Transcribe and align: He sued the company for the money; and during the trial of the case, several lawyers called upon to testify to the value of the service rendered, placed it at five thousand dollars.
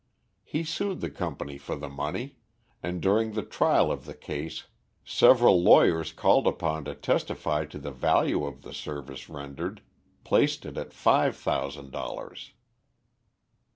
He 0.43 0.63
sued 0.63 0.99
the 0.99 1.11
company 1.11 1.59
for 1.59 1.75
the 1.75 1.87
money; 1.87 2.37
and 2.81 3.03
during 3.03 3.33
the 3.33 3.43
trial 3.45 3.91
of 3.91 4.05
the 4.05 4.15
case, 4.15 4.65
several 5.05 5.61
lawyers 5.61 6.11
called 6.11 6.47
upon 6.47 6.85
to 6.85 6.95
testify 6.95 7.65
to 7.65 7.77
the 7.77 7.91
value 7.91 8.43
of 8.45 8.63
the 8.63 8.73
service 8.73 9.29
rendered, 9.29 9.83
placed 10.23 10.65
it 10.65 10.75
at 10.75 10.91
five 10.91 11.37
thousand 11.37 11.91
dollars. 11.91 12.53